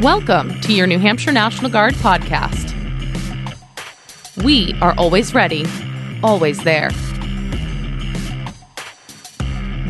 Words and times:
Welcome 0.00 0.60
to 0.62 0.72
your 0.72 0.88
New 0.88 0.98
Hampshire 0.98 1.30
National 1.30 1.70
Guard 1.70 1.94
podcast. 1.94 2.72
We 4.42 4.74
are 4.80 4.94
always 4.98 5.32
ready, 5.32 5.64
always 6.24 6.64
there. 6.64 6.90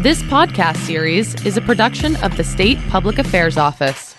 This 0.03 0.23
podcast 0.25 0.77
series 0.79 1.43
is 1.47 1.57
a 1.57 1.63
production 1.63 2.17
of 2.17 2.37
the 2.37 2.45
State 2.45 2.79
Public 2.91 3.19
Affairs 3.19 3.57
Office. 3.57 4.15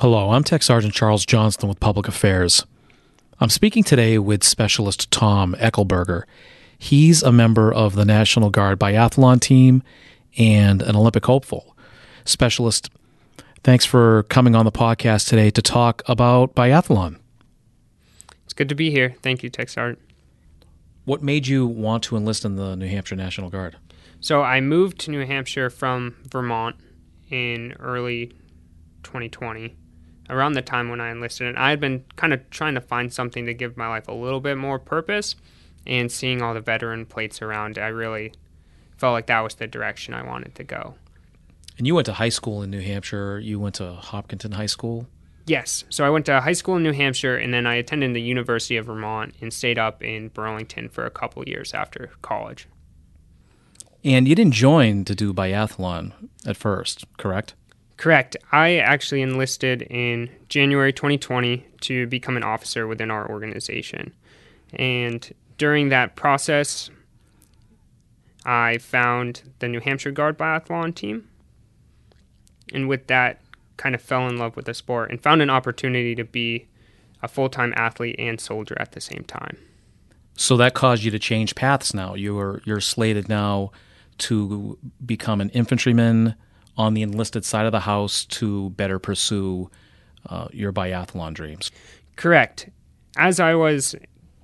Hello, 0.00 0.30
I'm 0.32 0.44
Tech 0.44 0.62
Sergeant 0.62 0.92
Charles 0.92 1.24
Johnston 1.24 1.68
with 1.68 1.80
Public 1.80 2.08
Affairs. 2.08 2.66
I'm 3.40 3.48
speaking 3.48 3.84
today 3.84 4.18
with 4.18 4.44
Specialist 4.44 5.10
Tom 5.10 5.54
Eckelberger. 5.58 6.24
He's 6.76 7.22
a 7.22 7.32
member 7.32 7.72
of 7.72 7.94
the 7.94 8.04
National 8.04 8.50
Guard 8.50 8.78
biathlon 8.78 9.40
team 9.40 9.82
and 10.36 10.82
an 10.82 10.96
Olympic 10.96 11.24
hopeful. 11.26 11.76
Specialist, 12.24 12.90
thanks 13.62 13.84
for 13.84 14.24
coming 14.24 14.54
on 14.54 14.64
the 14.64 14.72
podcast 14.72 15.28
today 15.28 15.50
to 15.50 15.62
talk 15.62 16.02
about 16.06 16.54
biathlon. 16.54 17.18
It's 18.44 18.54
good 18.54 18.68
to 18.68 18.74
be 18.74 18.90
here. 18.90 19.14
Thank 19.22 19.42
you, 19.42 19.50
Tech 19.50 19.68
Sergeant. 19.68 20.00
What 21.04 21.22
made 21.22 21.46
you 21.46 21.66
want 21.66 22.02
to 22.04 22.16
enlist 22.16 22.44
in 22.44 22.56
the 22.56 22.76
New 22.76 22.88
Hampshire 22.88 23.16
National 23.16 23.50
Guard? 23.50 23.76
So 24.20 24.42
I 24.42 24.60
moved 24.60 25.00
to 25.00 25.10
New 25.10 25.26
Hampshire 25.26 25.68
from 25.68 26.16
Vermont 26.30 26.76
in 27.28 27.74
early 27.78 28.32
2020, 29.02 29.76
around 30.30 30.54
the 30.54 30.62
time 30.62 30.88
when 30.88 31.00
I 31.00 31.10
enlisted. 31.10 31.48
And 31.48 31.58
I 31.58 31.70
had 31.70 31.80
been 31.80 32.04
kind 32.16 32.32
of 32.32 32.48
trying 32.48 32.74
to 32.74 32.80
find 32.80 33.12
something 33.12 33.44
to 33.44 33.52
give 33.52 33.76
my 33.76 33.86
life 33.86 34.08
a 34.08 34.14
little 34.14 34.40
bit 34.40 34.56
more 34.56 34.78
purpose. 34.78 35.36
And 35.86 36.10
seeing 36.10 36.40
all 36.40 36.54
the 36.54 36.62
veteran 36.62 37.04
plates 37.04 37.42
around, 37.42 37.76
I 37.76 37.88
really 37.88 38.32
felt 38.98 39.12
like 39.12 39.26
that 39.26 39.40
was 39.40 39.54
the 39.54 39.66
direction 39.66 40.14
I 40.14 40.22
wanted 40.22 40.54
to 40.56 40.64
go. 40.64 40.94
And 41.76 41.86
you 41.86 41.94
went 41.94 42.06
to 42.06 42.12
high 42.12 42.28
school 42.28 42.62
in 42.62 42.70
New 42.70 42.80
Hampshire. 42.80 43.38
You 43.38 43.58
went 43.58 43.76
to 43.76 43.94
Hopkinton 43.94 44.52
High 44.52 44.66
School. 44.66 45.06
Yes. 45.46 45.84
So 45.90 46.06
I 46.06 46.10
went 46.10 46.26
to 46.26 46.40
high 46.40 46.52
school 46.52 46.76
in 46.76 46.82
New 46.82 46.92
Hampshire, 46.92 47.36
and 47.36 47.52
then 47.52 47.66
I 47.66 47.74
attended 47.74 48.14
the 48.14 48.22
University 48.22 48.76
of 48.76 48.86
Vermont 48.86 49.34
and 49.40 49.52
stayed 49.52 49.78
up 49.78 50.02
in 50.02 50.28
Burlington 50.28 50.88
for 50.88 51.04
a 51.04 51.10
couple 51.10 51.46
years 51.46 51.74
after 51.74 52.10
college. 52.22 52.66
And 54.04 54.28
you 54.28 54.34
didn't 54.34 54.54
join 54.54 55.04
to 55.06 55.14
do 55.14 55.32
biathlon 55.32 56.12
at 56.46 56.56
first, 56.56 57.04
correct? 57.16 57.54
Correct. 57.96 58.36
I 58.52 58.76
actually 58.76 59.22
enlisted 59.22 59.82
in 59.82 60.30
January 60.48 60.92
2020 60.92 61.64
to 61.82 62.06
become 62.06 62.36
an 62.36 62.42
officer 62.42 62.86
within 62.86 63.10
our 63.10 63.28
organization. 63.28 64.12
And 64.74 65.32
during 65.58 65.90
that 65.90 66.16
process, 66.16 66.90
I 68.44 68.78
found 68.78 69.42
the 69.58 69.68
New 69.68 69.80
Hampshire 69.80 70.10
Guard 70.10 70.38
biathlon 70.38 70.94
team. 70.94 71.28
And 72.72 72.88
with 72.88 73.06
that, 73.06 73.40
kind 73.76 73.94
of 73.94 74.02
fell 74.02 74.28
in 74.28 74.38
love 74.38 74.56
with 74.56 74.66
the 74.66 74.74
sport 74.74 75.10
and 75.10 75.20
found 75.22 75.42
an 75.42 75.50
opportunity 75.50 76.14
to 76.14 76.24
be 76.24 76.66
a 77.22 77.28
full 77.28 77.48
time 77.48 77.72
athlete 77.76 78.16
and 78.18 78.40
soldier 78.40 78.76
at 78.78 78.92
the 78.92 79.00
same 79.00 79.24
time. 79.26 79.56
So 80.36 80.56
that 80.56 80.74
caused 80.74 81.04
you 81.04 81.10
to 81.10 81.18
change 81.18 81.54
paths 81.54 81.94
now. 81.94 82.14
You're 82.14 82.60
you're 82.64 82.80
slated 82.80 83.28
now 83.28 83.70
to 84.18 84.78
become 85.04 85.40
an 85.40 85.50
infantryman 85.50 86.34
on 86.76 86.94
the 86.94 87.02
enlisted 87.02 87.44
side 87.44 87.66
of 87.66 87.72
the 87.72 87.80
house 87.80 88.24
to 88.24 88.70
better 88.70 88.98
pursue 88.98 89.70
uh, 90.28 90.48
your 90.52 90.72
biathlon 90.72 91.34
dreams. 91.34 91.70
Correct. 92.16 92.68
As 93.16 93.38
I 93.38 93.54
was 93.54 93.94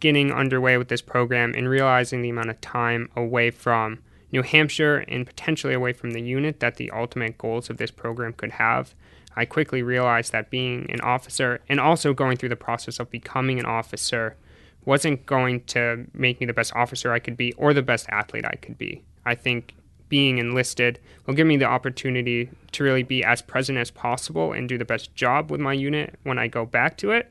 getting 0.01 0.33
underway 0.33 0.77
with 0.77 0.89
this 0.89 1.03
program 1.03 1.55
and 1.55 1.69
realizing 1.69 2.23
the 2.23 2.31
amount 2.31 2.51
of 2.51 2.61
time 2.61 3.09
away 3.15 3.51
from 3.51 3.99
New 4.33 4.43
Hampshire 4.43 5.05
and 5.09 5.27
potentially 5.27 5.75
away 5.75 5.93
from 5.93 6.13
the 6.13 6.21
unit 6.21 6.61
that 6.61 6.77
the 6.77 6.91
ultimate 6.91 7.39
goals 7.39 7.69
of 7.69 7.77
this 7.77 7.91
program 7.91 8.33
could 8.33 8.53
have, 8.53 8.95
I 9.37 9.45
quickly 9.45 9.83
realized 9.83 10.33
that 10.33 10.51
being 10.51 10.91
an 10.91 11.01
officer 11.01 11.61
and 11.69 11.79
also 11.79 12.13
going 12.13 12.37
through 12.37 12.49
the 12.49 12.57
process 12.57 12.99
of 12.99 13.11
becoming 13.11 13.59
an 13.59 13.67
officer 13.67 14.37
wasn't 14.85 15.27
going 15.27 15.63
to 15.65 16.07
make 16.15 16.41
me 16.41 16.47
the 16.47 16.53
best 16.53 16.75
officer 16.75 17.13
I 17.13 17.19
could 17.19 17.37
be 17.37 17.53
or 17.55 17.75
the 17.75 17.83
best 17.83 18.07
athlete 18.09 18.47
I 18.47 18.57
could 18.57 18.79
be. 18.79 19.05
I 19.25 19.35
think 19.35 19.75
being 20.09 20.39
enlisted 20.39 20.99
will 21.27 21.35
give 21.35 21.47
me 21.47 21.57
the 21.57 21.67
opportunity 21.67 22.51
to 22.73 22.85
really 22.85 23.03
be 23.03 23.23
as 23.23 23.43
present 23.43 23.79
as 23.79 23.91
possible 23.91 24.53
and 24.53 24.69
do 24.69 24.79
the 24.79 24.85
best 24.85 25.15
job 25.15 25.51
with 25.51 25.61
my 25.61 25.73
unit 25.73 26.19
when 26.25 26.39
I 26.39 26.49
go 26.49 26.65
back 26.65 26.97
to 26.99 27.13
it 27.13 27.31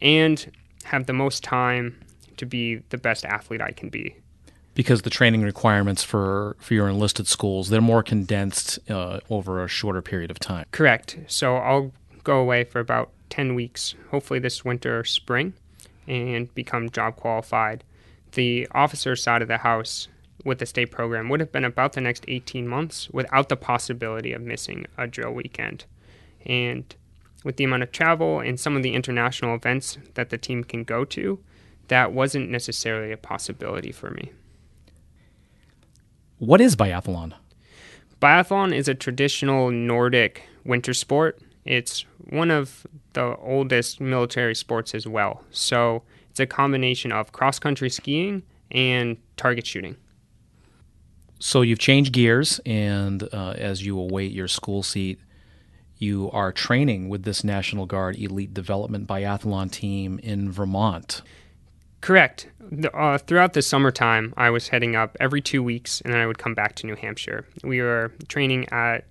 and 0.00 0.50
have 0.84 1.06
the 1.06 1.12
most 1.12 1.42
time 1.42 2.00
to 2.36 2.46
be 2.46 2.76
the 2.90 2.98
best 2.98 3.24
athlete 3.24 3.60
I 3.60 3.72
can 3.72 3.88
be. 3.88 4.16
Because 4.74 5.02
the 5.02 5.10
training 5.10 5.42
requirements 5.42 6.02
for, 6.02 6.56
for 6.58 6.74
your 6.74 6.88
enlisted 6.88 7.26
schools, 7.26 7.68
they're 7.68 7.80
more 7.80 8.02
condensed 8.02 8.78
uh, 8.90 9.20
over 9.28 9.62
a 9.62 9.68
shorter 9.68 10.00
period 10.00 10.30
of 10.30 10.38
time. 10.38 10.64
Correct. 10.72 11.18
So 11.26 11.56
I'll 11.56 11.92
go 12.24 12.38
away 12.38 12.64
for 12.64 12.80
about 12.80 13.10
10 13.30 13.54
weeks, 13.54 13.94
hopefully 14.10 14.38
this 14.38 14.64
winter 14.64 15.00
or 15.00 15.04
spring, 15.04 15.52
and 16.06 16.52
become 16.54 16.90
job 16.90 17.16
qualified. 17.16 17.84
The 18.32 18.66
officer 18.72 19.14
side 19.14 19.42
of 19.42 19.48
the 19.48 19.58
house 19.58 20.08
with 20.44 20.58
the 20.58 20.66
state 20.66 20.90
program 20.90 21.28
would 21.28 21.40
have 21.40 21.52
been 21.52 21.64
about 21.64 21.92
the 21.92 22.00
next 22.00 22.24
18 22.28 22.66
months 22.66 23.08
without 23.10 23.48
the 23.48 23.56
possibility 23.56 24.32
of 24.32 24.40
missing 24.40 24.86
a 24.96 25.06
drill 25.06 25.32
weekend. 25.32 25.84
And 26.44 26.94
with 27.44 27.56
the 27.56 27.64
amount 27.64 27.82
of 27.82 27.92
travel 27.92 28.40
and 28.40 28.58
some 28.58 28.76
of 28.76 28.82
the 28.82 28.94
international 28.94 29.54
events 29.54 29.98
that 30.14 30.30
the 30.30 30.38
team 30.38 30.64
can 30.64 30.84
go 30.84 31.04
to, 31.04 31.38
that 31.88 32.12
wasn't 32.12 32.50
necessarily 32.50 33.12
a 33.12 33.16
possibility 33.16 33.92
for 33.92 34.10
me. 34.10 34.32
What 36.38 36.60
is 36.60 36.74
biathlon? 36.76 37.34
Biathlon 38.20 38.74
is 38.74 38.88
a 38.88 38.94
traditional 38.94 39.70
Nordic 39.70 40.42
winter 40.64 40.94
sport. 40.94 41.40
It's 41.64 42.04
one 42.30 42.50
of 42.50 42.86
the 43.12 43.36
oldest 43.36 44.00
military 44.00 44.54
sports 44.54 44.94
as 44.94 45.06
well. 45.06 45.44
So 45.50 46.02
it's 46.30 46.40
a 46.40 46.46
combination 46.46 47.12
of 47.12 47.32
cross 47.32 47.58
country 47.58 47.90
skiing 47.90 48.42
and 48.70 49.16
target 49.36 49.66
shooting. 49.66 49.96
So 51.38 51.62
you've 51.62 51.80
changed 51.80 52.12
gears, 52.12 52.60
and 52.64 53.22
uh, 53.32 53.54
as 53.56 53.84
you 53.84 53.98
await 53.98 54.30
your 54.30 54.46
school 54.46 54.84
seat, 54.84 55.18
you 56.02 56.30
are 56.32 56.52
training 56.52 57.08
with 57.08 57.22
this 57.22 57.44
National 57.44 57.86
Guard 57.86 58.18
Elite 58.18 58.52
Development 58.52 59.06
Biathlon 59.06 59.70
team 59.70 60.18
in 60.22 60.50
Vermont. 60.50 61.22
Correct. 62.00 62.48
Uh, 62.92 63.16
throughout 63.18 63.52
the 63.52 63.62
summertime, 63.62 64.34
I 64.36 64.50
was 64.50 64.68
heading 64.68 64.96
up 64.96 65.16
every 65.20 65.40
two 65.40 65.62
weeks, 65.62 66.00
and 66.00 66.12
then 66.12 66.20
I 66.20 66.26
would 66.26 66.38
come 66.38 66.54
back 66.54 66.74
to 66.76 66.86
New 66.86 66.96
Hampshire. 66.96 67.46
We 67.62 67.80
were 67.80 68.12
training 68.26 68.68
at 68.72 69.04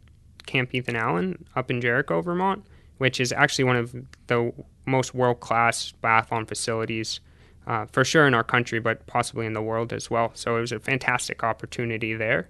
Camp 0.46 0.76
Ethan 0.76 0.98
Allen 0.98 1.46
up 1.56 1.72
in 1.72 1.80
Jericho, 1.80 2.22
Vermont, 2.22 2.66
which 2.98 3.22
is 3.22 3.32
actually 3.32 3.64
one 3.64 3.78
of 3.78 3.96
the 4.28 4.52
most 4.86 5.16
world 5.16 5.40
class 5.40 5.94
biathlon 6.04 6.46
facilities, 6.46 7.22
uh, 7.66 7.86
for 7.94 8.04
sure 8.04 8.28
in 8.28 8.34
our 8.34 8.44
country, 8.44 8.80
but 8.80 9.08
possibly 9.08 9.46
in 9.46 9.54
the 9.54 9.62
world 9.62 9.94
as 9.94 10.12
well. 10.12 10.32
So 10.34 10.58
it 10.58 10.62
was 10.62 10.74
a 10.74 10.80
fantastic 10.80 11.44
opportunity 11.44 12.14
there. 12.14 12.50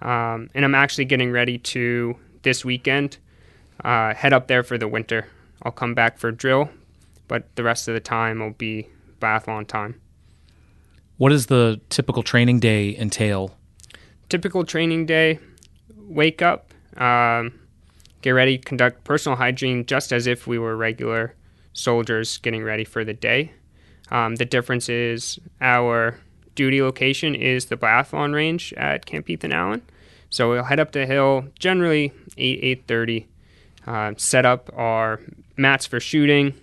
Um, 0.00 0.48
and 0.54 0.64
I'm 0.64 0.74
actually 0.74 1.04
getting 1.04 1.30
ready 1.30 1.58
to 1.58 2.16
this 2.42 2.64
weekend 2.64 3.18
uh, 3.82 4.14
head 4.14 4.32
up 4.32 4.48
there 4.48 4.62
for 4.62 4.78
the 4.78 4.88
winter. 4.88 5.26
I'll 5.62 5.72
come 5.72 5.94
back 5.94 6.18
for 6.18 6.30
drill, 6.30 6.70
but 7.28 7.54
the 7.56 7.62
rest 7.62 7.88
of 7.88 7.94
the 7.94 8.00
time 8.00 8.40
will 8.40 8.50
be 8.50 8.88
biathlon 9.20 9.66
time. 9.66 10.00
What 11.16 11.30
does 11.30 11.46
the 11.46 11.80
typical 11.90 12.22
training 12.22 12.60
day 12.60 12.96
entail? 12.96 13.56
Typical 14.28 14.64
training 14.64 15.06
day 15.06 15.38
wake 15.96 16.42
up, 16.42 16.72
um, 16.96 17.58
get 18.22 18.30
ready, 18.30 18.58
conduct 18.58 19.04
personal 19.04 19.36
hygiene 19.36 19.86
just 19.86 20.12
as 20.12 20.26
if 20.26 20.46
we 20.46 20.58
were 20.58 20.76
regular 20.76 21.34
soldiers 21.72 22.38
getting 22.38 22.62
ready 22.62 22.84
for 22.84 23.04
the 23.04 23.14
day. 23.14 23.52
Um, 24.10 24.36
the 24.36 24.44
difference 24.44 24.88
is 24.88 25.38
our 25.60 26.18
duty 26.54 26.82
location 26.82 27.34
is 27.34 27.66
the 27.66 27.76
biathlon 27.76 28.34
range 28.34 28.72
at 28.74 29.06
Camp 29.06 29.28
Ethan 29.28 29.52
Allen. 29.52 29.82
So 30.30 30.50
we'll 30.50 30.64
head 30.64 30.80
up 30.80 30.92
the 30.92 31.06
hill 31.06 31.46
generally 31.58 32.12
8 32.36 32.86
8:30. 32.88 33.26
Uh, 33.86 34.12
set 34.16 34.46
up 34.46 34.70
our 34.74 35.20
mats 35.56 35.86
for 35.86 36.00
shooting, 36.00 36.54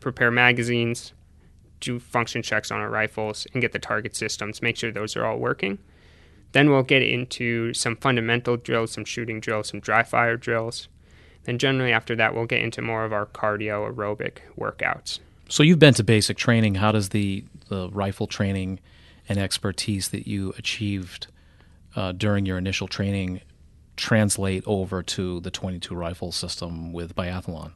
prepare 0.00 0.30
magazines, 0.30 1.12
do 1.80 1.98
function 1.98 2.42
checks 2.42 2.70
on 2.70 2.80
our 2.80 2.90
rifles, 2.90 3.46
and 3.52 3.60
get 3.62 3.72
the 3.72 3.78
target 3.78 4.14
systems. 4.14 4.62
Make 4.62 4.76
sure 4.76 4.92
those 4.92 5.16
are 5.16 5.24
all 5.24 5.38
working. 5.38 5.78
Then 6.52 6.70
we'll 6.70 6.82
get 6.82 7.02
into 7.02 7.72
some 7.72 7.96
fundamental 7.96 8.56
drills, 8.56 8.92
some 8.92 9.04
shooting 9.04 9.40
drills, 9.40 9.68
some 9.68 9.80
dry 9.80 10.02
fire 10.02 10.36
drills. 10.36 10.88
Then 11.44 11.58
generally 11.58 11.92
after 11.92 12.14
that, 12.16 12.34
we'll 12.34 12.46
get 12.46 12.62
into 12.62 12.82
more 12.82 13.04
of 13.04 13.12
our 13.12 13.26
cardio 13.26 13.90
aerobic 13.90 14.38
workouts. 14.58 15.18
So 15.48 15.62
you've 15.62 15.78
been 15.78 15.94
to 15.94 16.04
basic 16.04 16.36
training. 16.36 16.76
How 16.76 16.92
does 16.92 17.08
the, 17.08 17.44
the 17.68 17.88
rifle 17.90 18.26
training 18.26 18.80
and 19.28 19.38
expertise 19.38 20.10
that 20.10 20.26
you 20.26 20.54
achieved 20.56 21.26
uh, 21.96 22.12
during 22.12 22.46
your 22.46 22.58
initial 22.58 22.86
training 22.86 23.40
translate 23.96 24.64
over 24.66 25.02
to 25.02 25.40
the 25.40 25.50
22 25.50 25.94
rifle 25.94 26.32
system 26.32 26.92
with 26.92 27.14
biathlon? 27.14 27.72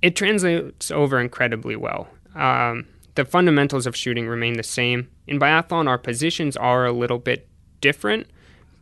It 0.00 0.16
translates 0.16 0.90
over 0.90 1.20
incredibly 1.20 1.76
well. 1.76 2.08
Um, 2.34 2.86
the 3.14 3.24
fundamentals 3.24 3.86
of 3.86 3.94
shooting 3.94 4.26
remain 4.26 4.54
the 4.54 4.62
same. 4.62 5.08
In 5.26 5.38
biathlon, 5.38 5.86
our 5.88 5.98
positions 5.98 6.56
are 6.56 6.84
a 6.86 6.92
little 6.92 7.18
bit 7.18 7.48
different, 7.80 8.26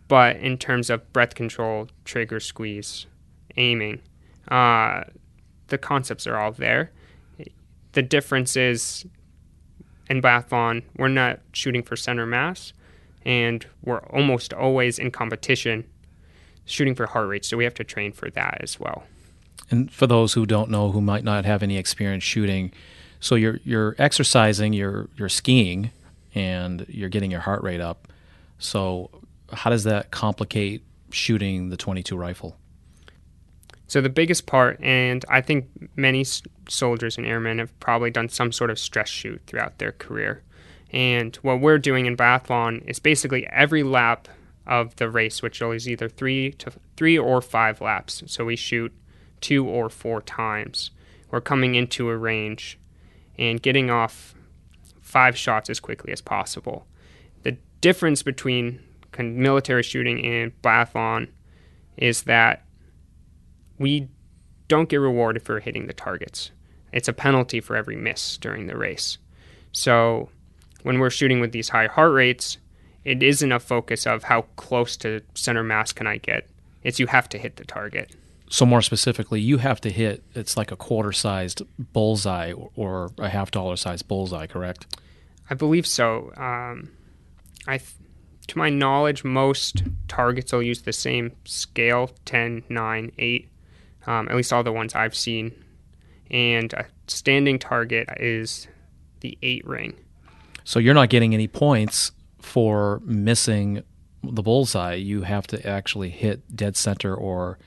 But 0.09 0.37
in 0.39 0.59
terms 0.59 0.91
of 0.91 1.13
breath 1.13 1.35
control, 1.37 1.89
trigger 2.05 2.41
squeeze, 2.41 3.07
aiming, 3.57 4.01
uh, 4.49 5.05
the 5.69 5.79
concepts 5.79 6.27
are 6.27 6.37
all 6.37 6.51
there. 6.51 6.91
The 7.93 8.03
difference 8.03 8.57
is 8.57 9.07
in 10.09 10.21
biathlon, 10.21 10.83
we're 10.97 11.07
not 11.09 11.39
shooting 11.53 11.85
for 11.85 11.95
center 11.95 12.27
mass, 12.27 12.73
and 13.25 13.67
we're 13.83 14.01
almost 14.07 14.53
always 14.53 14.99
in 14.99 15.11
competition 15.11 15.85
shooting 16.65 16.95
for 16.95 17.07
heart 17.07 17.29
rate. 17.29 17.45
So 17.45 17.57
we 17.57 17.65
have 17.65 17.75
to 17.75 17.85
train 17.85 18.13
for 18.13 18.31
that 18.31 18.59
as 18.61 18.79
well. 18.79 19.05
And 19.71 19.91
for 19.91 20.07
those 20.07 20.33
who 20.33 20.47
don't 20.47 20.71
know, 20.71 20.91
who 20.91 21.01
might 21.01 21.25
not 21.25 21.45
have 21.45 21.63
any 21.63 21.77
experience 21.77 22.25
shooting, 22.25 22.73
so 23.21 23.35
you're 23.35 23.61
you're 23.65 23.95
exercising, 23.99 24.73
you're 24.73 25.09
you're 25.17 25.29
skiing, 25.29 25.91
and 26.35 26.87
you're 26.89 27.09
getting 27.09 27.31
your 27.31 27.41
heart 27.41 27.63
rate 27.63 27.81
up. 27.81 28.09
So 28.59 29.11
how 29.53 29.71
does 29.71 29.85
that 29.85 30.11
complicate 30.11 30.83
shooting 31.11 31.71
the 31.71 31.77
22 31.77 32.17
rifle? 32.17 32.57
So 33.87 34.01
the 34.01 34.09
biggest 34.09 34.47
part, 34.47 34.79
and 34.81 35.25
I 35.29 35.41
think 35.41 35.69
many 35.97 36.25
soldiers 36.69 37.19
and 37.19 37.27
airmen 37.27 37.59
have 37.59 37.79
probably 37.81 38.11
done 38.11 38.29
some 38.29 38.53
sort 38.53 38.71
of 38.71 38.79
stress 38.79 39.09
shoot 39.09 39.43
throughout 39.47 39.79
their 39.79 39.91
career. 39.91 40.43
And 40.93 41.37
what 41.37 41.61
we're 41.61 41.79
doing 41.79 42.07
in 42.07 42.17
biathlon 42.17 42.89
is 42.89 42.99
basically 42.99 43.47
every 43.49 43.83
lap 43.83 44.29
of 44.67 44.97
the 44.97 45.09
race, 45.09 45.43
which 45.43 45.63
is 45.63 45.89
either 45.89 46.09
three 46.09 46.53
to 46.53 46.73
three 46.97 47.19
or 47.19 47.41
five 47.41 47.81
laps. 47.81 48.23
So 48.27 48.45
we 48.45 48.57
shoot 48.57 48.93
two 49.41 49.67
or 49.67 49.89
four 49.89 50.21
times. 50.23 50.91
We're 51.31 51.41
coming 51.41 51.75
into 51.75 52.09
a 52.09 52.17
range 52.17 52.79
and 53.39 53.63
getting 53.63 53.91
off 53.91 54.35
five 55.01 55.37
shots 55.37 55.71
as 55.71 55.81
quickly 55.81 56.13
as 56.13 56.21
possible. 56.21 56.87
The 57.43 57.57
difference 57.81 58.23
between 58.23 58.81
military 59.19 59.83
shooting 59.83 60.25
and 60.25 60.53
biathlon 60.63 61.29
is 61.97 62.23
that 62.25 62.65
we 63.79 64.09
don't 64.69 64.89
get 64.89 64.97
rewarded 64.97 65.43
for 65.43 65.61
hitting 65.61 65.87
the 65.87 65.93
targets. 65.93 66.51
It's 66.93 67.09
a 67.09 67.13
penalty 67.13 67.61
for 67.61 67.77
every 67.77 67.97
miss 67.97 68.37
during 68.37 68.67
the 68.67 68.77
race. 68.77 69.19
So 69.73 70.31
when 70.83 70.99
we're 70.99 71.11
shooting 71.11 71.41
with 71.41 71.53
these 71.53 71.69
high 71.69 71.87
heart 71.87 72.13
rates, 72.13 72.59
it 73.05 73.23
isn't 73.23 73.53
a 73.53 73.61
focus 73.61 74.07
of 74.07 74.25
how 74.25 74.43
close 74.57 74.97
to 74.99 75.23
center 75.35 75.63
mass 75.63 75.93
can 75.93 76.07
I 76.07 76.19
get. 76.19 76.49
It's 76.83 76.99
you 76.99 77.07
have 77.07 77.29
to 77.31 77.39
hit 77.39 77.57
the 77.57 77.65
target. 77.65 78.15
So 78.49 78.67
more 78.67 78.83
specifically, 78.83 79.41
you 79.41 79.59
have 79.59 79.81
to 79.83 79.91
hit 79.91 80.25
it's 80.35 80.57
like 80.57 80.73
a 80.73 80.77
quarter 80.77 81.13
sized 81.13 81.63
bullseye 81.79 82.53
or 82.75 83.11
a 83.19 83.29
half 83.29 83.51
dollar 83.51 83.77
sized 83.77 84.09
bullseye, 84.09 84.47
correct? 84.47 84.99
I 85.49 85.55
believe 85.55 85.87
so. 85.87 86.33
Um, 86.37 86.91
I, 87.67 87.79
th- 87.79 87.95
to 88.49 88.59
my 88.59 88.71
knowledge, 88.71 89.25
most 89.25 89.85
targets 90.09 90.53
will 90.53 90.63
use 90.63 90.83
the 90.83 90.93
same 90.93 91.33
scale 91.45 92.11
10, 92.25 92.65
9, 92.69 93.13
8 93.19 93.51
um, 94.07 94.29
at 94.29 94.37
least 94.37 94.53
all 94.53 94.63
the 94.63 94.73
ones 94.73 94.95
I've 94.95 95.15
seen. 95.15 95.53
And 96.31 96.73
a 96.73 96.87
standing 97.07 97.59
target 97.59 98.09
is 98.19 98.69
the 99.21 99.37
eight 99.43 99.67
ring. 99.67 99.95
So 100.71 100.79
you're 100.79 100.95
not 100.95 101.09
getting 101.09 101.35
any 101.35 101.49
points 101.49 102.13
for 102.41 103.03
missing 103.05 103.83
the 104.23 104.41
bullseye. 104.41 104.95
You 104.95 105.23
have 105.23 105.45
to 105.49 105.69
actually 105.69 106.11
hit 106.11 106.55
dead 106.55 106.77
center 106.77 107.13
or 107.13 107.59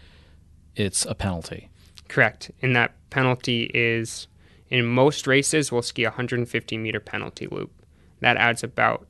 it's 0.77 1.03
a 1.03 1.13
penalty. 1.13 1.69
Correct. 2.07 2.49
And 2.61 2.73
that 2.77 2.93
penalty 3.09 3.63
is 3.73 4.29
in 4.69 4.85
most 4.85 5.27
races, 5.27 5.69
we'll 5.69 5.81
ski 5.81 6.05
a 6.05 6.11
150 6.11 6.77
meter 6.77 7.01
penalty 7.01 7.45
loop. 7.45 7.73
That 8.21 8.37
adds 8.37 8.63
about 8.63 9.05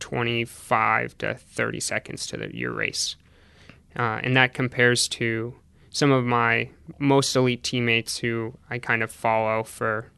25 0.00 1.16
to 1.16 1.32
30 1.32 1.80
seconds 1.80 2.26
to 2.26 2.36
the, 2.36 2.54
your 2.54 2.74
race. 2.74 3.16
Uh, 3.96 4.20
and 4.22 4.36
that 4.36 4.52
compares 4.52 5.08
to 5.08 5.54
some 5.88 6.12
of 6.12 6.26
my 6.26 6.68
most 6.98 7.34
elite 7.34 7.62
teammates 7.62 8.18
who 8.18 8.58
I 8.68 8.78
kind 8.78 9.02
of 9.02 9.10
follow 9.10 9.62
for 9.62 10.12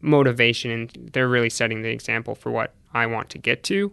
motivation 0.00 0.70
and 0.70 1.10
they're 1.12 1.28
really 1.28 1.50
setting 1.50 1.82
the 1.82 1.90
example 1.90 2.34
for 2.34 2.50
what 2.50 2.74
I 2.92 3.06
want 3.06 3.30
to 3.30 3.38
get 3.38 3.62
to. 3.64 3.92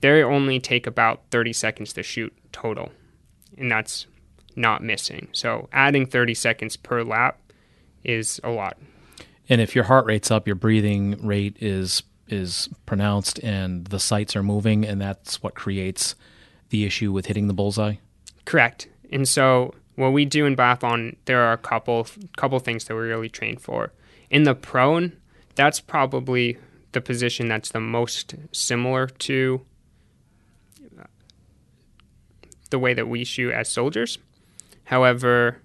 They 0.00 0.22
only 0.22 0.60
take 0.60 0.86
about 0.86 1.22
30 1.30 1.52
seconds 1.52 1.92
to 1.94 2.02
shoot 2.02 2.32
total, 2.52 2.90
and 3.56 3.70
that's 3.70 4.06
not 4.54 4.82
missing. 4.82 5.28
So 5.32 5.68
adding 5.72 6.06
30 6.06 6.34
seconds 6.34 6.76
per 6.76 7.02
lap 7.02 7.40
is 8.04 8.40
a 8.44 8.50
lot. 8.50 8.76
And 9.48 9.60
if 9.60 9.74
your 9.74 9.84
heart 9.84 10.06
rate's 10.06 10.30
up, 10.30 10.46
your 10.46 10.56
breathing 10.56 11.24
rate 11.26 11.56
is 11.60 12.02
is 12.28 12.68
pronounced 12.84 13.38
and 13.42 13.86
the 13.86 13.98
sights 13.98 14.36
are 14.36 14.42
moving 14.42 14.84
and 14.84 15.00
that's 15.00 15.42
what 15.42 15.54
creates 15.54 16.14
the 16.68 16.84
issue 16.84 17.10
with 17.10 17.24
hitting 17.24 17.46
the 17.46 17.54
bullseye? 17.54 17.94
Correct. 18.44 18.86
And 19.10 19.26
so 19.26 19.74
what 19.94 20.12
we 20.12 20.26
do 20.26 20.44
in 20.44 20.54
biathlon, 20.54 21.16
there 21.24 21.40
are 21.42 21.52
a 21.52 21.58
couple 21.58 22.06
couple 22.36 22.58
things 22.58 22.84
that 22.84 22.94
we're 22.94 23.08
really 23.08 23.28
trained 23.28 23.60
for. 23.60 23.92
In 24.30 24.42
the 24.42 24.54
prone, 24.54 25.16
that's 25.58 25.80
probably 25.80 26.56
the 26.92 27.00
position 27.00 27.48
that's 27.48 27.70
the 27.72 27.80
most 27.80 28.36
similar 28.52 29.08
to 29.08 29.60
the 32.70 32.78
way 32.78 32.94
that 32.94 33.08
we 33.08 33.24
shoot 33.24 33.52
as 33.52 33.68
soldiers. 33.68 34.18
However, 34.84 35.60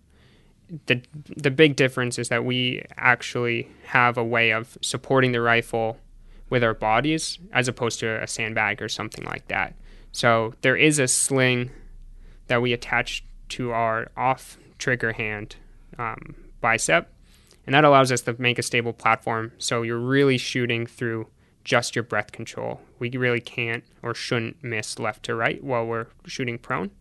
the 0.88 1.02
the 1.38 1.52
big 1.52 1.76
difference 1.76 2.18
is 2.18 2.30
that 2.30 2.44
we 2.44 2.84
actually 2.98 3.70
have 3.86 4.18
a 4.18 4.24
way 4.24 4.52
of 4.52 4.80
supporting 4.82 5.32
the 5.32 5.42
rifle 5.42 6.00
with 6.50 6.64
our 6.64 6.74
bodies 6.74 7.38
as 7.52 7.68
opposed 7.68 8.00
to 8.00 8.22
a 8.24 8.28
sandbag 8.28 8.82
or 8.82 8.90
something 8.90 9.24
like 9.26 9.48
that. 9.50 9.76
So 10.12 10.56
there 10.62 10.76
is 10.76 10.98
a 10.98 11.08
sling 11.08 11.70
that 12.48 12.64
we 12.64 12.74
attach 12.74 13.24
to 13.50 13.72
our 13.72 14.10
off 14.18 14.58
trigger 14.80 15.14
hand 15.14 15.58
um, 16.00 16.34
bicep. 16.62 17.13
And 17.66 17.74
that 17.74 17.86
allows 17.86 18.12
us 18.12 18.22
to 18.22 18.36
make 18.40 18.60
a 18.60 18.64
stable 18.64 18.94
platform. 18.94 19.54
So 19.58 19.82
you're 19.84 19.98
really 19.98 20.38
shooting 20.38 20.86
through 20.86 21.28
just 21.64 21.96
your 21.96 22.04
breath 22.04 22.32
control. 22.32 22.82
We 23.00 23.10
really 23.10 23.40
can't 23.40 23.84
or 24.02 24.14
shouldn't 24.14 24.64
miss 24.64 25.00
left 25.00 25.24
to 25.24 25.36
right 25.36 25.64
while 25.64 25.86
we're 25.86 26.08
shooting 26.26 26.58
prone. 26.58 26.92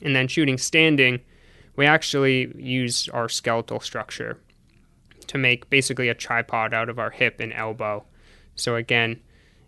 And 0.00 0.16
then 0.16 0.26
shooting 0.26 0.58
standing, 0.58 1.20
we 1.76 1.86
actually 1.86 2.52
use 2.56 3.08
our 3.10 3.28
skeletal 3.28 3.80
structure 3.80 4.38
to 5.26 5.38
make 5.38 5.70
basically 5.70 6.08
a 6.08 6.14
tripod 6.14 6.74
out 6.74 6.88
of 6.88 6.98
our 6.98 7.10
hip 7.10 7.40
and 7.40 7.52
elbow. 7.52 8.04
So 8.54 8.76
again, 8.76 9.20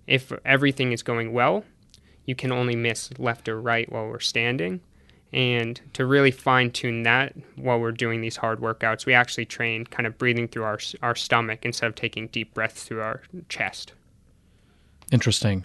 if 0.06 0.32
everything 0.44 0.92
is 0.92 1.02
going 1.02 1.32
well, 1.32 1.64
you 2.25 2.34
can 2.34 2.52
only 2.52 2.76
miss 2.76 3.10
left 3.19 3.48
or 3.48 3.60
right 3.60 3.90
while 3.90 4.06
we're 4.06 4.20
standing. 4.20 4.81
And 5.34 5.81
to 5.94 6.06
really 6.06 6.31
fine 6.31 6.70
tune 6.70 7.03
that 7.03 7.34
while 7.56 7.81
we're 7.81 7.91
doing 7.91 8.20
these 8.20 8.36
hard 8.36 8.60
workouts, 8.60 9.05
we 9.05 9.14
actually 9.14 9.46
train 9.46 9.84
kind 9.84 10.06
of 10.06 10.17
breathing 10.17 10.46
through 10.46 10.62
our, 10.62 10.79
our 11.03 11.17
stomach 11.17 11.64
instead 11.64 11.88
of 11.88 11.96
taking 11.96 12.29
deep 12.29 12.55
breaths 12.55 12.84
through 12.84 13.00
our 13.00 13.20
chest. 13.48 13.93
Interesting. 15.10 15.64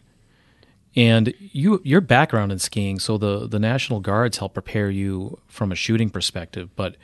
And 0.95 1.35
you, 1.39 1.81
your 1.83 2.01
background 2.01 2.51
in 2.51 2.57
skiing, 2.57 2.97
so 2.97 3.19
the, 3.19 3.47
the 3.47 3.59
National 3.59 3.99
Guards 3.99 4.39
help 4.39 4.55
prepare 4.55 4.89
you 4.89 5.39
from 5.47 5.71
a 5.71 5.75
shooting 5.75 6.09
perspective, 6.09 6.75
but 6.75 6.97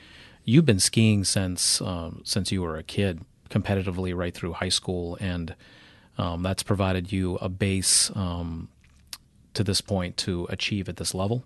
you've 0.43 0.65
been 0.65 0.79
skiing 0.79 1.23
since 1.23 1.81
um, 1.81 2.21
since 2.25 2.51
you 2.51 2.63
were 2.63 2.77
a 2.77 2.83
kid, 2.83 3.21
competitively 3.51 4.15
right 4.15 4.33
through 4.33 4.53
high 4.53 4.69
school, 4.69 5.19
and 5.21 5.53
um, 6.17 6.41
that's 6.41 6.63
provided 6.63 7.11
you 7.11 7.35
a 7.35 7.47
base 7.47 8.11
um, 8.15 8.69
to 9.53 9.63
this 9.63 9.81
point 9.81 10.17
to 10.17 10.47
achieve 10.49 10.89
at 10.89 10.97
this 10.97 11.13
level. 11.13 11.43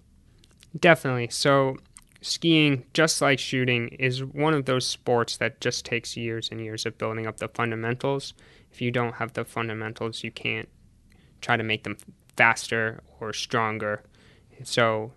Definitely. 0.77 1.29
So, 1.29 1.77
skiing, 2.21 2.85
just 2.93 3.21
like 3.21 3.39
shooting, 3.39 3.89
is 3.99 4.23
one 4.23 4.53
of 4.53 4.65
those 4.65 4.85
sports 4.85 5.37
that 5.37 5.61
just 5.61 5.85
takes 5.85 6.15
years 6.15 6.49
and 6.51 6.61
years 6.61 6.85
of 6.85 6.97
building 6.97 7.25
up 7.25 7.37
the 7.37 7.47
fundamentals. 7.47 8.33
If 8.71 8.81
you 8.81 8.91
don't 8.91 9.15
have 9.15 9.33
the 9.33 9.45
fundamentals, 9.45 10.23
you 10.23 10.31
can't 10.31 10.69
try 11.41 11.57
to 11.57 11.63
make 11.63 11.83
them 11.83 11.97
faster 12.37 13.01
or 13.19 13.33
stronger. 13.33 14.03
So, 14.63 15.13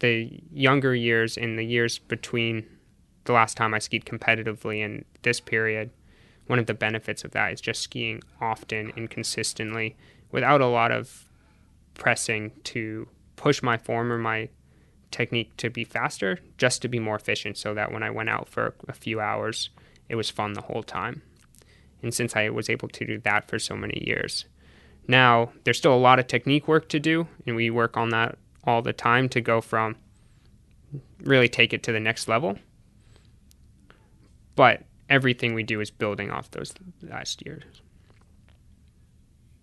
the 0.00 0.40
younger 0.52 0.94
years 0.94 1.36
and 1.36 1.58
the 1.58 1.64
years 1.64 1.98
between 1.98 2.66
the 3.24 3.32
last 3.32 3.56
time 3.56 3.74
I 3.74 3.78
skied 3.78 4.04
competitively 4.04 4.84
and 4.84 5.04
this 5.22 5.40
period, 5.40 5.90
one 6.46 6.58
of 6.58 6.66
the 6.66 6.74
benefits 6.74 7.24
of 7.24 7.30
that 7.32 7.52
is 7.52 7.60
just 7.60 7.82
skiing 7.82 8.22
often 8.40 8.92
and 8.96 9.08
consistently 9.08 9.96
without 10.32 10.60
a 10.60 10.66
lot 10.66 10.90
of 10.90 11.26
pressing 11.94 12.52
to 12.64 13.08
push 13.36 13.62
my 13.62 13.76
form 13.76 14.12
or 14.12 14.18
my 14.18 14.48
technique 15.10 15.56
to 15.58 15.70
be 15.70 15.84
faster, 15.84 16.38
just 16.58 16.82
to 16.82 16.88
be 16.88 16.98
more 16.98 17.16
efficient, 17.16 17.56
so 17.56 17.74
that 17.74 17.92
when 17.92 18.02
I 18.02 18.10
went 18.10 18.28
out 18.28 18.48
for 18.48 18.74
a 18.88 18.92
few 18.92 19.20
hours, 19.20 19.70
it 20.08 20.16
was 20.16 20.30
fun 20.30 20.52
the 20.52 20.62
whole 20.62 20.82
time. 20.82 21.22
And 22.02 22.14
since 22.14 22.36
I 22.36 22.48
was 22.48 22.70
able 22.70 22.88
to 22.88 23.04
do 23.04 23.18
that 23.18 23.48
for 23.48 23.58
so 23.58 23.76
many 23.76 24.02
years, 24.06 24.46
now 25.06 25.52
there's 25.64 25.78
still 25.78 25.94
a 25.94 25.96
lot 25.96 26.18
of 26.18 26.26
technique 26.26 26.68
work 26.68 26.88
to 26.90 27.00
do, 27.00 27.26
and 27.46 27.56
we 27.56 27.70
work 27.70 27.96
on 27.96 28.10
that 28.10 28.38
all 28.64 28.82
the 28.82 28.92
time 28.92 29.28
to 29.30 29.40
go 29.40 29.60
from 29.60 29.96
really 31.22 31.48
take 31.48 31.72
it 31.72 31.82
to 31.84 31.92
the 31.92 32.00
next 32.00 32.28
level. 32.28 32.58
But 34.56 34.82
everything 35.08 35.54
we 35.54 35.62
do 35.62 35.80
is 35.80 35.90
building 35.90 36.30
off 36.30 36.50
those 36.50 36.72
last 37.02 37.44
years. 37.44 37.64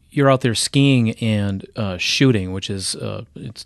You're 0.10 0.32
out 0.32 0.42
there 0.42 0.56
skiing 0.56 1.12
and 1.16 1.66
uh, 1.76 1.98
shooting, 1.98 2.54
which 2.54 2.70
is 2.70 2.96
uh, 2.96 3.26
it's 3.36 3.66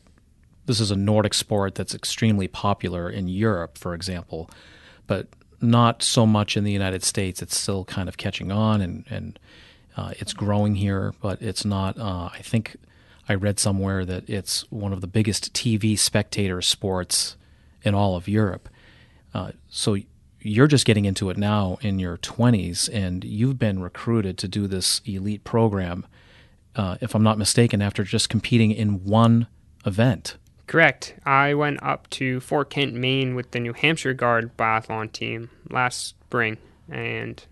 this 0.71 0.79
is 0.79 0.89
a 0.89 0.95
Nordic 0.95 1.33
sport 1.33 1.75
that's 1.75 1.93
extremely 1.93 2.47
popular 2.47 3.09
in 3.09 3.27
Europe, 3.27 3.77
for 3.77 3.93
example, 3.93 4.49
but 5.05 5.27
not 5.59 6.01
so 6.01 6.25
much 6.25 6.55
in 6.55 6.63
the 6.63 6.71
United 6.71 7.03
States. 7.03 7.41
It's 7.41 7.57
still 7.59 7.83
kind 7.83 8.07
of 8.07 8.15
catching 8.15 8.53
on 8.53 8.79
and 8.79 9.03
and 9.09 9.37
uh, 9.97 10.13
it's 10.17 10.31
growing 10.31 10.75
here, 10.75 11.13
but 11.21 11.41
it's 11.41 11.65
not. 11.65 11.99
Uh, 11.99 12.29
I 12.33 12.39
think 12.41 12.77
I 13.27 13.33
read 13.33 13.59
somewhere 13.59 14.05
that 14.05 14.29
it's 14.29 14.61
one 14.71 14.93
of 14.93 15.01
the 15.01 15.07
biggest 15.07 15.53
TV 15.53 15.99
spectator 15.99 16.61
sports 16.61 17.35
in 17.83 17.93
all 17.93 18.15
of 18.15 18.29
Europe. 18.29 18.69
Uh, 19.33 19.51
so 19.69 19.97
you're 20.39 20.67
just 20.67 20.85
getting 20.85 21.03
into 21.03 21.29
it 21.29 21.37
now 21.37 21.79
in 21.81 21.99
your 21.99 22.17
20s, 22.17 22.89
and 22.93 23.25
you've 23.25 23.59
been 23.59 23.81
recruited 23.81 24.37
to 24.37 24.47
do 24.47 24.67
this 24.67 25.01
elite 25.03 25.43
program, 25.43 26.07
uh, 26.77 26.95
if 27.01 27.13
I'm 27.13 27.23
not 27.23 27.37
mistaken, 27.37 27.81
after 27.81 28.05
just 28.05 28.29
competing 28.29 28.71
in 28.71 29.03
one 29.03 29.47
event. 29.85 30.37
Correct. 30.71 31.15
I 31.25 31.53
went 31.53 31.83
up 31.83 32.09
to 32.11 32.39
Fort 32.39 32.69
Kent, 32.69 32.93
Maine 32.93 33.35
with 33.35 33.51
the 33.51 33.59
New 33.59 33.73
Hampshire 33.73 34.13
Guard 34.13 34.55
biathlon 34.55 35.11
team 35.11 35.49
last 35.69 36.07
spring 36.07 36.55
and 36.89 37.45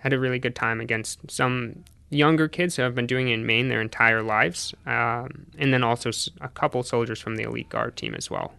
had 0.00 0.14
a 0.14 0.18
really 0.18 0.38
good 0.38 0.56
time 0.56 0.80
against 0.80 1.30
some 1.30 1.84
younger 2.08 2.48
kids 2.48 2.76
who 2.76 2.80
have 2.80 2.94
been 2.94 3.06
doing 3.06 3.28
it 3.28 3.34
in 3.34 3.44
Maine 3.44 3.68
their 3.68 3.82
entire 3.82 4.22
lives, 4.22 4.72
um, 4.86 5.44
and 5.58 5.74
then 5.74 5.84
also 5.84 6.10
a 6.40 6.48
couple 6.48 6.82
soldiers 6.82 7.20
from 7.20 7.36
the 7.36 7.42
Elite 7.42 7.68
Guard 7.68 7.96
team 7.96 8.14
as 8.14 8.30
well. 8.30 8.54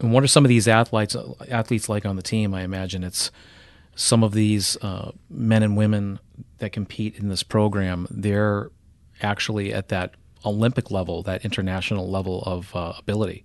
And 0.00 0.12
what 0.12 0.22
are 0.22 0.26
some 0.26 0.44
of 0.44 0.50
these 0.50 0.68
athletes 0.68 1.16
athletes 1.48 1.88
like 1.88 2.04
on 2.04 2.16
the 2.16 2.22
team? 2.22 2.52
I 2.52 2.64
imagine 2.64 3.02
it's 3.02 3.30
some 3.94 4.22
of 4.22 4.34
these 4.34 4.76
uh, 4.82 5.12
men 5.30 5.62
and 5.62 5.74
women 5.74 6.18
that 6.58 6.72
compete 6.72 7.16
in 7.16 7.30
this 7.30 7.42
program. 7.42 8.06
They're 8.10 8.70
actually 9.22 9.72
at 9.72 9.88
that 9.88 10.16
Olympic 10.44 10.90
level, 10.90 11.22
that 11.22 11.44
international 11.44 12.08
level 12.08 12.42
of 12.42 12.74
uh, 12.74 12.94
ability. 12.98 13.44